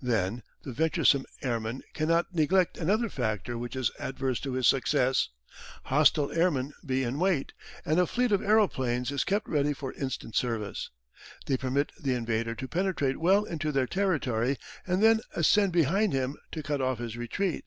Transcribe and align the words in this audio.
Then 0.00 0.44
the 0.62 0.72
venturesome 0.72 1.24
airman 1.42 1.82
cannot 1.92 2.32
neglect 2.32 2.78
another 2.78 3.08
factor 3.08 3.58
which 3.58 3.74
is 3.74 3.90
adverse 3.98 4.38
to 4.42 4.52
his 4.52 4.68
success. 4.68 5.30
Hostile 5.86 6.30
airmen 6.30 6.72
lie 6.84 6.94
in 6.98 7.18
wait, 7.18 7.52
and 7.84 7.98
a 7.98 8.06
fleet 8.06 8.30
of 8.30 8.40
aeroplanes 8.40 9.10
is 9.10 9.24
kept 9.24 9.48
ready 9.48 9.72
for 9.72 9.92
instant 9.94 10.36
service. 10.36 10.90
They 11.46 11.56
permit 11.56 11.90
the 12.00 12.14
invader 12.14 12.54
to 12.54 12.68
penetrate 12.68 13.18
well 13.18 13.42
into 13.42 13.72
their 13.72 13.88
territory 13.88 14.56
and 14.86 15.02
then 15.02 15.18
ascend 15.34 15.72
behind 15.72 16.12
him 16.12 16.36
to 16.52 16.62
cut 16.62 16.80
off 16.80 16.98
his 17.00 17.16
retreat. 17.16 17.64